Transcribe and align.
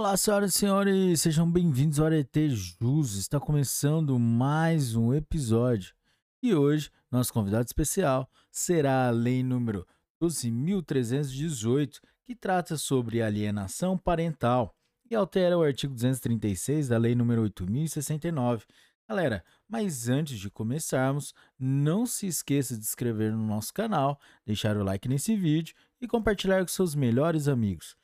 Olá, 0.00 0.16
senhoras 0.16 0.54
e 0.54 0.58
senhores, 0.58 1.20
sejam 1.20 1.52
bem-vindos 1.52 2.00
ao 2.00 2.06
Arete 2.06 2.48
Jus. 2.48 3.16
Está 3.16 3.38
começando 3.38 4.18
mais 4.18 4.96
um 4.96 5.12
episódio. 5.12 5.94
E 6.42 6.54
hoje, 6.54 6.90
nosso 7.10 7.30
convidado 7.30 7.66
especial 7.66 8.26
será 8.50 9.08
a 9.08 9.10
lei 9.10 9.42
número 9.42 9.86
12.318, 10.18 12.00
que 12.24 12.34
trata 12.34 12.78
sobre 12.78 13.20
alienação 13.20 13.98
parental 13.98 14.74
e 15.10 15.14
altera 15.14 15.58
o 15.58 15.62
artigo 15.62 15.92
236 15.92 16.88
da 16.88 16.96
lei 16.96 17.14
número 17.14 17.42
8.069. 17.42 18.62
Galera, 19.06 19.44
mas 19.68 20.08
antes 20.08 20.38
de 20.38 20.48
começarmos, 20.48 21.34
não 21.58 22.06
se 22.06 22.26
esqueça 22.26 22.74
de 22.74 22.84
se 22.84 22.88
inscrever 22.88 23.32
no 23.32 23.46
nosso 23.46 23.74
canal, 23.74 24.18
deixar 24.46 24.78
o 24.78 24.82
like 24.82 25.06
nesse 25.06 25.36
vídeo 25.36 25.74
e 26.00 26.08
compartilhar 26.08 26.62
com 26.62 26.68
seus 26.68 26.94
melhores 26.94 27.46
amigos 27.48 27.99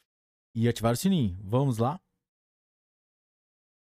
e 0.57 0.67
ativar 0.67 0.95
o 0.95 0.97
sininho. 0.97 1.39
Vamos 1.45 1.77
lá? 1.77 2.01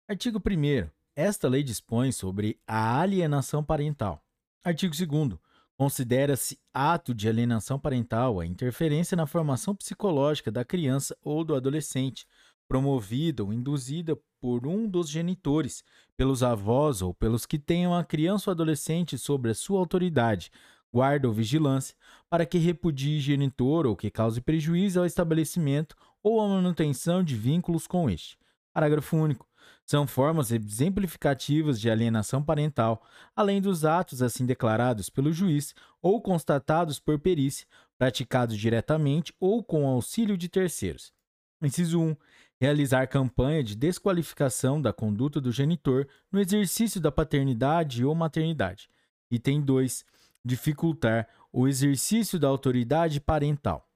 Artigo 0.08 0.38
1. 0.38 0.88
Esta 1.16 1.48
lei 1.48 1.64
dispõe 1.64 2.12
sobre 2.12 2.60
a 2.64 3.00
alienação 3.00 3.62
parental. 3.64 4.24
Artigo 4.62 4.94
2. 4.94 5.36
Considera-se 5.76 6.60
ato 6.72 7.12
de 7.12 7.28
alienação 7.28 7.78
parental 7.78 8.38
a 8.38 8.46
interferência 8.46 9.16
na 9.16 9.26
formação 9.26 9.74
psicológica 9.74 10.50
da 10.50 10.64
criança 10.64 11.16
ou 11.24 11.42
do 11.42 11.56
adolescente, 11.56 12.24
promovida 12.68 13.42
ou 13.42 13.52
induzida 13.52 14.16
por 14.40 14.66
um 14.66 14.88
dos 14.88 15.08
genitores, 15.08 15.82
pelos 16.16 16.42
avós 16.42 17.02
ou 17.02 17.12
pelos 17.12 17.46
que 17.46 17.58
tenham 17.58 17.94
a 17.94 18.04
criança 18.04 18.50
ou 18.50 18.52
adolescente 18.52 19.18
sobre 19.18 19.50
a 19.50 19.54
sua 19.54 19.80
autoridade, 19.80 20.52
guarda 20.92 21.26
ou 21.26 21.34
vigilância, 21.34 21.96
para 22.28 22.46
que 22.46 22.58
repudie 22.58 23.18
genitor 23.18 23.86
ou 23.86 23.96
que 23.96 24.10
cause 24.10 24.40
prejuízo 24.40 25.00
ao 25.00 25.06
estabelecimento 25.06 25.96
ou 26.22 26.40
à 26.40 26.48
manutenção 26.48 27.22
de 27.22 27.36
vínculos 27.36 27.86
com 27.86 28.08
este. 28.08 28.38
Parágrafo 28.72 29.16
único. 29.16 29.48
São 29.84 30.06
formas 30.06 30.52
exemplificativas 30.52 31.80
de 31.80 31.90
alienação 31.90 32.42
parental, 32.42 33.02
além 33.34 33.60
dos 33.60 33.84
atos 33.84 34.22
assim 34.22 34.46
declarados 34.46 35.10
pelo 35.10 35.32
juiz 35.32 35.74
ou 36.00 36.22
constatados 36.22 37.00
por 37.00 37.18
perícia, 37.18 37.66
praticados 37.98 38.56
diretamente 38.56 39.34
ou 39.40 39.64
com 39.64 39.86
auxílio 39.86 40.36
de 40.36 40.48
terceiros. 40.48 41.12
Inciso 41.60 42.00
1. 42.00 42.16
Realizar 42.60 43.06
campanha 43.08 43.64
de 43.64 43.74
desqualificação 43.74 44.80
da 44.80 44.92
conduta 44.92 45.40
do 45.40 45.50
genitor 45.50 46.06
no 46.30 46.40
exercício 46.40 47.00
da 47.00 47.10
paternidade 47.10 48.04
ou 48.04 48.14
maternidade. 48.14 48.88
Item 49.30 49.60
2. 49.60 50.04
Dificultar 50.44 51.28
o 51.52 51.66
exercício 51.66 52.38
da 52.38 52.48
autoridade 52.48 53.20
parental. 53.20 53.89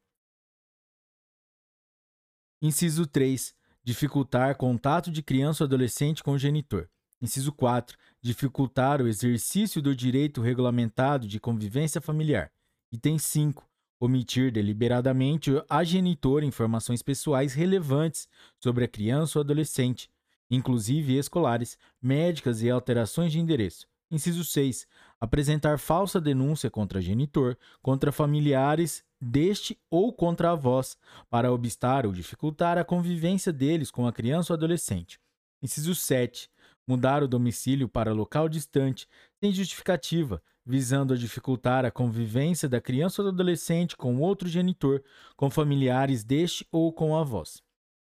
Inciso 2.67 3.07
3. 3.07 3.55
Dificultar 3.84 4.57
contato 4.57 5.11
de 5.11 5.23
criança 5.23 5.62
ou 5.62 5.67
adolescente 5.67 6.23
com 6.23 6.31
o 6.31 6.39
genitor. 6.39 6.89
Inciso 7.20 7.53
4. 7.53 7.95
Dificultar 8.23 9.03
o 9.03 9.07
exercício 9.07 9.83
do 9.83 9.95
direito 9.95 10.41
regulamentado 10.41 11.29
de 11.29 11.39
convivência 11.39 12.01
familiar. 12.01 12.51
Item 12.91 13.19
5. 13.19 13.69
Omitir 14.01 14.51
deliberadamente 14.51 15.51
a 15.69 15.85
genitor 15.85 16.42
informações 16.42 17.03
pessoais 17.03 17.53
relevantes 17.53 18.27
sobre 18.59 18.87
a 18.87 18.89
criança 18.89 19.39
ou 19.39 19.42
adolescente, 19.42 20.09
inclusive 20.51 21.19
escolares, 21.19 21.77
médicas 22.01 22.62
e 22.62 22.70
alterações 22.70 23.31
de 23.31 23.39
endereço. 23.39 23.87
Inciso 24.11 24.42
6. 24.42 24.87
Apresentar 25.20 25.79
falsa 25.79 26.19
denúncia 26.19 26.70
contra 26.70 27.03
genitor, 27.03 27.59
contra 27.83 28.11
familiares 28.11 29.05
deste 29.25 29.78
ou 29.91 30.12
contra 30.12 30.53
avós, 30.53 30.97
para 31.30 31.53
obstar 31.53 32.06
ou 32.06 32.12
dificultar 32.12 32.78
a 32.78 32.84
convivência 32.84 33.53
deles 33.53 33.91
com 33.91 34.06
a 34.06 34.12
criança 34.12 34.53
ou 34.53 34.56
adolescente. 34.56 35.19
Inciso 35.62 35.94
7. 35.94 36.50
Mudar 36.86 37.22
o 37.22 37.28
domicílio 37.28 37.89
para 37.89 38.12
local 38.12 38.48
distante, 38.48 39.08
sem 39.40 39.51
justificativa, 39.51 40.42
visando 40.67 41.14
a 41.14 41.17
dificultar 41.17 41.85
a 41.85 41.90
convivência 41.90 42.68
da 42.68 42.80
criança 42.80 43.23
ou 43.23 43.30
do 43.30 43.35
adolescente 43.35 43.96
com 43.96 44.18
outro 44.20 44.48
genitor, 44.48 45.02
com 45.36 45.51
familiares 45.51 46.23
deste 46.23 46.67
ou 46.70 46.92
com 46.92 47.17
avós. 47.17 47.62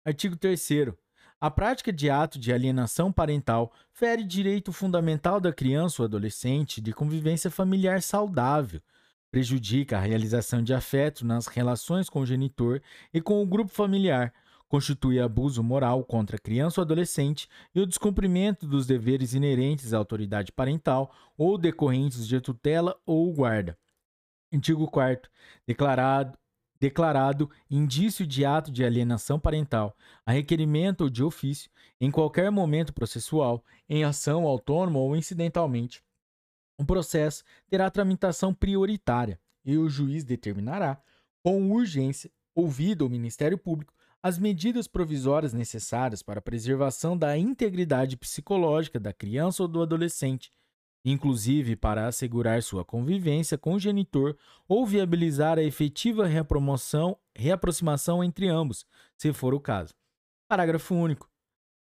Artigo 0.04 0.37
3. 0.37 0.94
A 1.38 1.50
prática 1.50 1.93
de 1.93 2.09
ato 2.09 2.38
de 2.38 2.53
alienação 2.53 3.12
parental 3.12 3.72
fere 3.93 4.25
direito 4.25 4.72
fundamental 4.72 5.38
da 5.38 5.53
criança 5.53 6.00
ou 6.00 6.06
adolescente 6.06 6.81
de 6.81 6.93
convivência 6.93 7.50
familiar 7.50 8.00
saudável, 8.00 8.81
prejudica 9.36 9.98
a 9.98 10.00
realização 10.00 10.62
de 10.62 10.72
afeto 10.72 11.22
nas 11.22 11.47
relações 11.47 12.08
com 12.08 12.20
o 12.20 12.26
genitor 12.26 12.80
e 13.12 13.20
com 13.20 13.42
o 13.42 13.47
grupo 13.47 13.70
familiar, 13.70 14.32
constitui 14.66 15.20
abuso 15.20 15.62
moral 15.62 16.02
contra 16.04 16.38
criança 16.38 16.80
ou 16.80 16.82
adolescente 16.82 17.47
e 17.74 17.80
o 17.82 17.86
descumprimento 17.86 18.66
dos 18.66 18.86
deveres 18.86 19.34
inerentes 19.34 19.92
à 19.92 19.98
autoridade 19.98 20.50
parental 20.52 21.14
ou 21.36 21.58
decorrentes 21.58 22.26
de 22.26 22.41
tutela 22.41 22.98
ou 23.04 23.30
guarda. 23.30 23.76
Artigo 24.50 24.91
4 24.91 25.30
declarado 25.66 26.38
declarado 26.80 27.50
indício 27.70 28.26
de 28.26 28.42
ato 28.42 28.70
de 28.70 28.84
alienação 28.86 29.38
parental, 29.38 29.94
a 30.24 30.32
requerimento 30.32 31.03
ou 31.03 31.10
de 31.10 31.22
ofício, 31.22 31.70
em 32.00 32.10
qualquer 32.10 32.50
momento 32.50 32.94
processual, 32.94 33.62
em 33.86 34.03
ação 34.03 34.44
autônoma 34.44 34.98
ou 34.98 35.14
incidentalmente, 35.14 36.03
o 36.78 36.84
processo 36.84 37.42
terá 37.69 37.91
tramitação 37.91 38.53
prioritária 38.53 39.41
e 39.64 39.76
o 39.76 39.88
juiz 39.88 40.25
determinará, 40.25 41.00
com 41.42 41.70
urgência, 41.72 42.31
ouvido 42.54 43.06
o 43.06 43.10
Ministério 43.10 43.59
Público, 43.59 43.92
as 44.22 44.38
medidas 44.38 44.88
provisórias 44.88 45.53
necessárias 45.53 46.22
para 46.22 46.38
a 46.38 46.42
preservação 46.42 47.16
da 47.16 47.36
integridade 47.38 48.16
psicológica 48.16 48.98
da 48.98 49.12
criança 49.12 49.62
ou 49.62 49.69
do 49.69 49.82
adolescente, 49.82 50.50
inclusive 51.04 51.76
para 51.76 52.09
assegurar 52.09 52.62
sua 52.62 52.84
convivência 52.84 53.56
com 53.56 53.75
o 53.75 53.78
genitor 53.78 54.36
ou 54.66 54.84
viabilizar 54.84 55.59
a 55.59 55.62
efetiva 55.62 56.26
reaproximação 56.26 58.25
entre 58.25 58.48
ambos, 58.48 58.84
se 59.16 59.32
for 59.32 59.54
o 59.54 59.60
caso. 59.60 59.94
Parágrafo 60.48 60.94
único. 60.94 61.31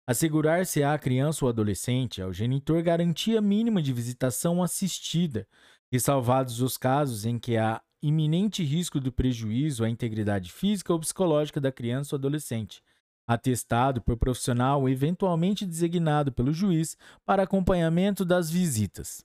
Assegurar-se 0.09 0.81
à 0.81 0.97
criança 0.97 1.45
ou 1.45 1.49
adolescente 1.49 2.19
ao 2.19 2.33
genitor 2.33 2.81
garantia 2.81 3.39
mínima 3.39 3.79
de 3.79 3.93
visitação 3.93 4.63
assistida, 4.63 5.47
ressalvados 5.91 6.61
os 6.61 6.77
casos 6.77 7.25
em 7.25 7.37
que 7.37 7.57
há 7.57 7.79
iminente 8.01 8.63
risco 8.63 8.99
do 8.99 9.11
prejuízo 9.11 9.83
à 9.83 9.89
integridade 9.89 10.51
física 10.51 10.91
ou 10.91 10.99
psicológica 10.99 11.61
da 11.61 11.71
criança 11.71 12.15
ou 12.15 12.17
adolescente, 12.17 12.81
atestado 13.27 14.01
por 14.01 14.17
profissional 14.17 14.89
eventualmente 14.89 15.63
designado 15.63 16.31
pelo 16.31 16.51
juiz 16.51 16.97
para 17.23 17.43
acompanhamento 17.43 18.25
das 18.25 18.49
visitas. 18.49 19.23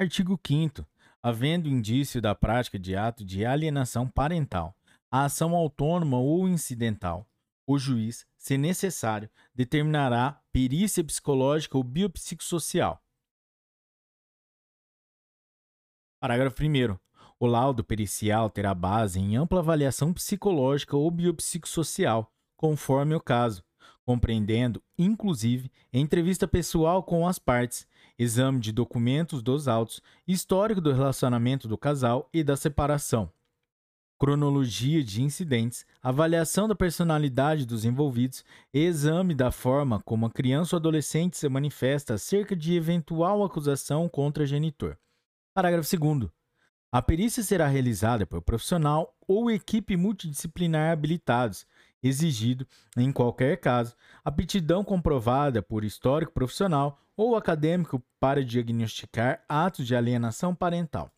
Artigo 0.00 0.40
5 0.42 0.82
Havendo 1.22 1.68
indício 1.68 2.22
da 2.22 2.34
prática 2.34 2.78
de 2.78 2.96
ato 2.96 3.22
de 3.22 3.44
alienação 3.44 4.08
parental, 4.08 4.74
a 5.10 5.26
ação 5.26 5.54
autônoma 5.54 6.18
ou 6.18 6.48
incidental, 6.48 7.28
o 7.68 7.78
juiz, 7.78 8.26
se 8.38 8.56
necessário, 8.56 9.28
determinará 9.54 10.42
perícia 10.50 11.04
psicológica 11.04 11.76
ou 11.76 11.84
biopsicossocial. 11.84 13.04
Parágrafo 16.18 16.62
1. 16.62 16.98
O 17.38 17.46
laudo 17.46 17.84
pericial 17.84 18.48
terá 18.48 18.74
base 18.74 19.20
em 19.20 19.36
ampla 19.36 19.60
avaliação 19.60 20.14
psicológica 20.14 20.96
ou 20.96 21.10
biopsicossocial, 21.10 22.32
conforme 22.56 23.14
o 23.14 23.20
caso, 23.20 23.62
compreendendo, 24.02 24.82
inclusive, 24.96 25.70
entrevista 25.92 26.48
pessoal 26.48 27.02
com 27.02 27.28
as 27.28 27.38
partes, 27.38 27.86
exame 28.18 28.60
de 28.60 28.72
documentos 28.72 29.42
dos 29.42 29.68
autos, 29.68 30.00
histórico 30.26 30.80
do 30.80 30.94
relacionamento 30.94 31.68
do 31.68 31.76
casal 31.76 32.30
e 32.32 32.42
da 32.42 32.56
separação 32.56 33.30
cronologia 34.18 35.02
de 35.04 35.22
incidentes, 35.22 35.86
avaliação 36.02 36.66
da 36.66 36.74
personalidade 36.74 37.64
dos 37.64 37.84
envolvidos 37.84 38.44
exame 38.74 39.34
da 39.34 39.52
forma 39.52 40.02
como 40.02 40.26
a 40.26 40.30
criança 40.30 40.74
ou 40.74 40.78
adolescente 40.78 41.36
se 41.36 41.48
manifesta 41.48 42.14
acerca 42.14 42.56
de 42.56 42.74
eventual 42.74 43.44
acusação 43.44 44.08
contra 44.08 44.46
genitor. 44.46 44.98
Parágrafo 45.54 45.96
2. 45.96 46.30
A 46.90 47.02
perícia 47.02 47.42
será 47.42 47.66
realizada 47.66 48.26
por 48.26 48.42
profissional 48.42 49.14
ou 49.26 49.50
equipe 49.50 49.96
multidisciplinar 49.96 50.90
habilitados, 50.90 51.66
exigido, 52.02 52.66
em 52.96 53.12
qualquer 53.12 53.58
caso, 53.58 53.94
aptidão 54.24 54.82
comprovada 54.82 55.62
por 55.62 55.84
histórico 55.84 56.32
profissional 56.32 56.98
ou 57.16 57.36
acadêmico 57.36 58.02
para 58.18 58.44
diagnosticar 58.44 59.44
atos 59.48 59.86
de 59.86 59.94
alienação 59.94 60.54
parental. 60.54 61.12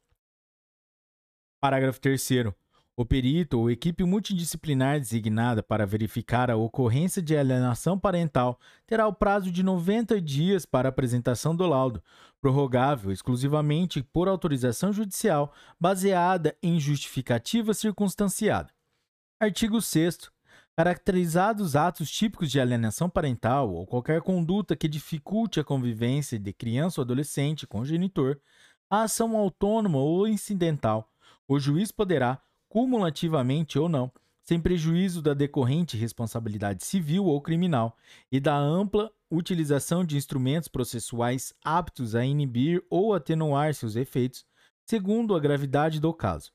Parágrafo 1.61 2.01
3. 2.01 2.60
O 3.01 3.07
perito 3.07 3.59
ou 3.59 3.71
equipe 3.71 4.05
multidisciplinar 4.05 5.01
designada 5.01 5.63
para 5.63 5.87
verificar 5.87 6.51
a 6.51 6.57
ocorrência 6.57 7.23
de 7.23 7.35
alienação 7.35 7.99
parental 7.99 8.61
terá 8.87 9.07
o 9.07 9.13
prazo 9.15 9.51
de 9.51 9.63
90 9.63 10.21
dias 10.21 10.67
para 10.67 10.91
apresentação 10.91 11.57
do 11.57 11.67
laudo, 11.67 12.03
prorrogável 12.43 13.11
exclusivamente 13.11 14.03
por 14.03 14.29
autorização 14.29 14.93
judicial 14.93 15.51
baseada 15.81 16.55
em 16.63 16.79
justificativa 16.79 17.73
circunstanciada. 17.73 18.71
Artigo 19.41 19.81
6. 19.81 20.31
Caracterizados 20.77 21.77
atos 21.77 22.11
típicos 22.11 22.51
de 22.51 22.61
alienação 22.61 23.09
parental 23.09 23.73
ou 23.73 23.87
qualquer 23.87 24.21
conduta 24.21 24.77
que 24.77 24.87
dificulte 24.87 25.59
a 25.59 25.65
convivência 25.65 26.39
de 26.39 26.53
criança 26.53 27.01
ou 27.01 27.05
adolescente 27.05 27.67
com 27.67 27.81
o 27.81 27.87
genitor, 27.87 28.39
a 28.91 29.05
ação 29.05 29.39
autônoma 29.39 29.97
ou 29.97 30.29
incidental, 30.29 31.11
o 31.49 31.59
juiz 31.59 31.91
poderá, 31.91 32.43
cumulativamente 32.71 33.79
ou 33.79 33.89
não, 33.89 34.11
sem 34.43 34.59
prejuízo 34.59 35.21
da 35.21 35.35
decorrente 35.35 35.97
responsabilidade 35.97 36.85
civil 36.85 37.27
ou 37.27 37.43
criminal 37.43 37.95
e 38.33 38.41
da 38.41 38.57
ampla 38.57 39.13
utilização 39.31 40.05
de 40.05 40.17
instrumentos 40.17 40.69
processuais 40.69 41.53
aptos 41.63 42.15
a 42.15 42.25
inibir 42.25 42.83
ou 42.89 43.13
atenuar 43.13 43.75
seus 43.75 43.97
efeitos, 43.97 44.47
segundo 44.89 45.35
a 45.35 45.41
gravidade 45.41 46.01
do 46.01 46.15
caso. 46.15 46.51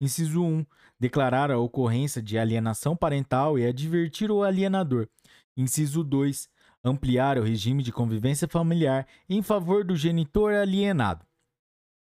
Inciso 0.00 0.42
1. 0.42 0.64
Declarar 1.00 1.50
a 1.50 1.58
ocorrência 1.58 2.22
de 2.22 2.38
alienação 2.38 2.94
parental 2.94 3.58
e 3.58 3.66
advertir 3.66 4.30
o 4.30 4.42
alienador. 4.42 5.08
Inciso 5.56 6.04
2. 6.04 6.48
Ampliar 6.84 7.38
o 7.38 7.42
regime 7.42 7.82
de 7.82 7.92
convivência 7.92 8.46
familiar 8.46 9.06
em 9.28 9.42
favor 9.42 9.84
do 9.84 9.96
genitor 9.96 10.52
alienado. 10.52 11.26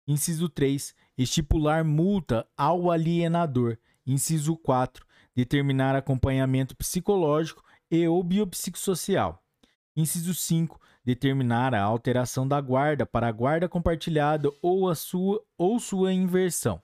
Inciso 0.07 0.49
3. 0.49 0.95
Estipular 1.19 1.83
multa 1.83 2.47
ao 2.55 2.89
alienador. 2.89 3.77
Inciso 4.07 4.55
4. 4.55 5.05
Determinar 5.35 5.93
acompanhamento 5.93 6.73
psicológico 6.77 7.61
e 7.91 8.07
ou 8.07 8.23
biopsicossocial. 8.23 9.43
Inciso 9.97 10.33
5. 10.33 10.79
Determinar 11.03 11.75
a 11.75 11.81
alteração 11.83 12.47
da 12.47 12.61
guarda 12.61 13.05
para 13.05 13.27
a 13.27 13.33
guarda 13.33 13.67
compartilhada 13.67 14.49
ou, 14.61 14.87
a 14.87 14.95
sua, 14.95 15.43
ou 15.57 15.77
sua 15.77 16.13
inversão. 16.13 16.81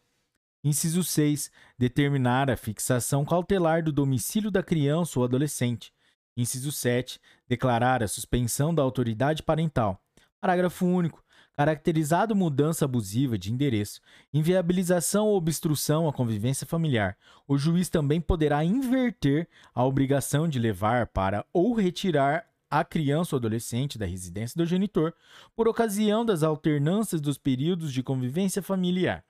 Inciso 0.62 1.02
6. 1.02 1.50
Determinar 1.80 2.52
a 2.52 2.58
fixação 2.58 3.24
cautelar 3.24 3.82
do 3.82 3.92
domicílio 3.94 4.52
da 4.52 4.62
criança 4.62 5.18
ou 5.18 5.24
adolescente. 5.24 5.94
Inciso 6.36 6.74
7. 6.74 7.22
Declarar 7.48 8.04
a 8.04 8.08
suspensão 8.10 8.76
da 8.76 8.84
autoridade 8.84 9.42
parental. 9.42 9.98
Parágrafo 10.42 10.86
único. 10.86 11.24
Caracterizado 11.58 12.36
mudança 12.36 12.84
abusiva 12.84 13.38
de 13.38 13.52
endereço, 13.52 14.02
inviabilização 14.34 15.28
ou 15.28 15.38
obstrução 15.38 16.06
à 16.06 16.12
convivência 16.12 16.68
familiar, 16.68 17.18
o 17.48 17.58
juiz 17.58 17.88
também 17.88 18.20
poderá 18.20 18.64
inverter 18.66 19.48
a 19.74 19.86
obrigação 19.86 20.50
de 20.50 20.60
levar 20.60 21.08
para 21.08 21.46
ou 21.54 21.74
retirar 21.74 22.46
a 22.70 22.84
criança 22.84 23.36
ou 23.36 23.38
adolescente 23.38 23.98
da 23.98 24.06
residência 24.06 24.58
do 24.58 24.66
genitor 24.66 25.14
por 25.56 25.66
ocasião 25.66 26.26
das 26.26 26.44
alternâncias 26.44 27.22
dos 27.22 27.38
períodos 27.38 27.94
de 27.94 28.04
convivência 28.04 28.62
familiar. 28.62 29.24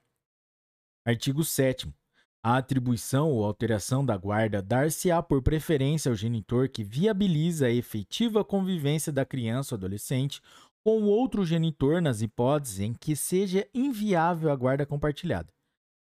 Artigo 1.04 1.44
7. 1.44 1.94
A 2.42 2.58
atribuição 2.58 3.30
ou 3.32 3.44
alteração 3.44 4.04
da 4.04 4.16
guarda 4.16 4.62
dar-se-á 4.62 5.22
por 5.22 5.42
preferência 5.42 6.10
ao 6.10 6.14
genitor 6.14 6.68
que 6.68 6.84
viabiliza 6.84 7.66
a 7.66 7.72
efetiva 7.72 8.44
convivência 8.44 9.12
da 9.12 9.24
criança 9.24 9.74
ou 9.74 9.76
adolescente 9.76 10.40
com 10.86 11.02
outro 11.02 11.44
genitor 11.44 12.00
nas 12.00 12.22
hipóteses 12.22 12.78
em 12.78 12.94
que 12.94 13.16
seja 13.16 13.66
inviável 13.74 14.52
a 14.52 14.54
guarda 14.54 14.86
compartilhada. 14.86 15.52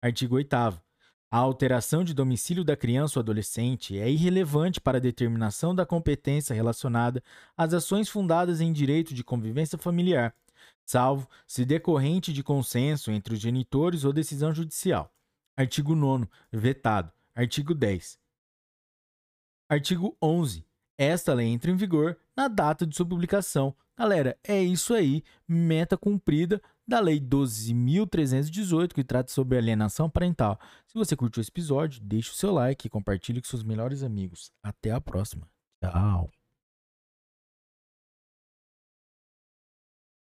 Artigo 0.02 0.34
8. 0.34 0.52
A 0.52 0.82
alteração 1.30 2.02
de 2.02 2.12
domicílio 2.12 2.64
da 2.64 2.76
criança 2.76 3.20
ou 3.20 3.22
adolescente 3.22 3.96
é 3.96 4.10
irrelevante 4.10 4.80
para 4.80 4.98
a 4.98 5.00
determinação 5.00 5.72
da 5.72 5.86
competência 5.86 6.52
relacionada 6.52 7.22
às 7.56 7.72
ações 7.72 8.08
fundadas 8.08 8.60
em 8.60 8.72
direito 8.72 9.14
de 9.14 9.22
convivência 9.22 9.78
familiar 9.78 10.34
salvo 10.84 11.28
se 11.46 11.64
decorrente 11.64 12.32
de 12.32 12.42
consenso 12.42 13.12
entre 13.12 13.34
os 13.34 13.40
genitores 13.40 14.02
ou 14.02 14.12
decisão 14.12 14.52
judicial. 14.52 15.08
Artigo 15.56 15.94
9. 15.94 16.26
Vetado. 16.52 17.12
Artigo 17.32 17.76
10. 17.76 18.18
Artigo 19.68 20.16
11. 20.20 20.66
Esta 20.98 21.32
lei 21.32 21.46
entra 21.46 21.70
em 21.70 21.76
vigor 21.76 22.18
na 22.36 22.48
data 22.48 22.84
de 22.84 22.96
sua 22.96 23.06
publicação. 23.06 23.72
Galera, 23.96 24.36
é 24.42 24.62
isso 24.62 24.92
aí. 24.92 25.22
Meta 25.46 25.96
cumprida 25.96 26.60
da 26.86 27.00
Lei 27.00 27.20
12.318, 27.20 28.92
que 28.92 29.04
trata 29.04 29.32
sobre 29.32 29.56
alienação 29.56 30.10
parental. 30.10 30.58
Se 30.86 30.94
você 30.94 31.16
curtiu 31.16 31.40
esse 31.40 31.50
episódio, 31.50 32.02
deixe 32.02 32.30
o 32.30 32.34
seu 32.34 32.52
like 32.52 32.86
e 32.86 32.90
compartilhe 32.90 33.40
com 33.40 33.48
seus 33.48 33.62
melhores 33.62 34.02
amigos. 34.02 34.50
Até 34.62 34.90
a 34.90 35.00
próxima. 35.00 35.48
Tchau. 35.82 36.43